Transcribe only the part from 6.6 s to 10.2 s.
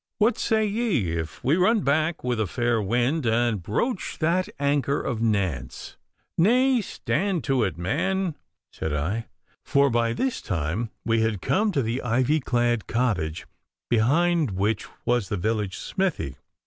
stand to it, man,' said I; for by